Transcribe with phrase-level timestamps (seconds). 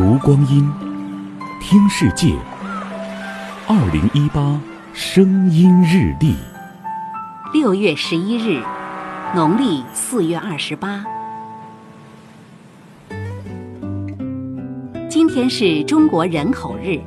[0.00, 0.64] 读光阴，
[1.60, 2.32] 听世界。
[3.66, 4.56] 二零一八
[4.92, 6.36] 声音日历，
[7.52, 8.62] 六月十一日，
[9.34, 11.04] 农历四月二十八。
[15.10, 17.00] 今天是中国人口日。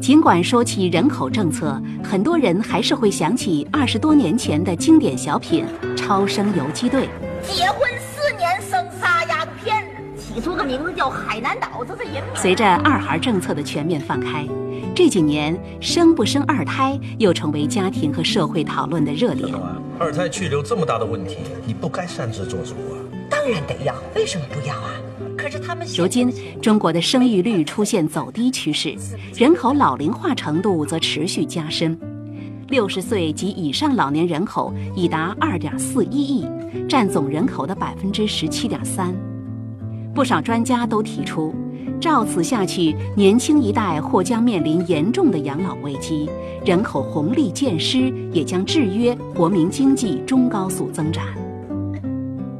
[0.00, 5.64] 尽管说起人口政策，很多人还是会想起二十多年前的经典小品
[5.94, 7.08] 《超生游击队》。
[7.56, 7.88] 结婚
[10.32, 12.22] 起出个名字叫海南岛，这是人。
[12.36, 14.46] 随着二孩政策的全面放开，
[14.94, 19.48] 这几年生不生二胎又成为家庭和社会讨论的热点。
[19.98, 22.94] 二胎去留这么大的问题，你不该擅自做主啊！
[23.28, 24.92] 当然得要，为什么不要啊？
[25.36, 28.94] 可是他们如今，中国的生育率出现走低趋势，
[29.34, 31.98] 人口老龄化程度则持续加深。
[32.68, 36.46] 六十岁及以上老年人口已达二点四一亿，
[36.88, 39.12] 占总人口的百分之十七点三。
[40.14, 41.54] 不少专家都提出，
[42.00, 46.28] 照此下去，年轻一代或将面临严重的养老危机，
[46.64, 51.24] 人口红利渐失，也将制约国民经济中高速增长。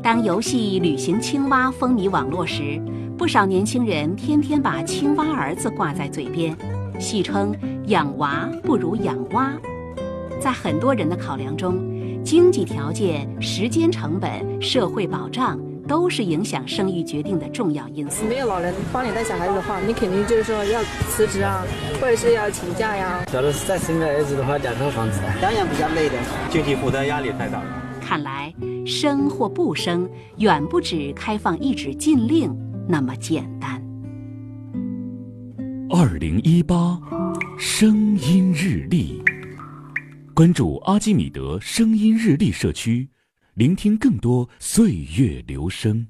[0.03, 2.81] 当游戏《旅行青蛙》风靡网络时，
[3.19, 6.57] 不少年轻人天天把“青蛙儿子”挂在嘴边，
[6.99, 7.55] 戏称
[7.89, 9.53] “养娃不如养蛙”。
[10.41, 11.79] 在很多人的考量中，
[12.25, 14.31] 经济条件、时间成本、
[14.63, 18.25] 社会保障都是影响生育决定的重要因素。
[18.25, 21.65] 没有老人帮你带小孩子的话，你肯定就是说要辞职啊，
[22.01, 23.25] 或者是要请假呀。
[23.27, 26.15] 假如再生个儿子的话，两套房子，养养比较累的，
[26.49, 27.99] 经济负担压力太大了。
[28.01, 28.55] 看来
[28.87, 32.57] 生或不生，远不止开放一纸禁令
[32.89, 33.83] 那么简单。
[35.91, 37.01] 二零一八
[37.59, 39.21] 声音日历，
[40.35, 43.09] 关注阿基米德声音日历社区，
[43.55, 46.07] 聆听更多岁月流声。